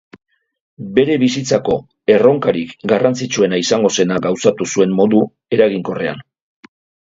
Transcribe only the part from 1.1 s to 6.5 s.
bizitzako erronkarik garrantzitsuena izango zena gauzatu zuen modu eraginkorrean.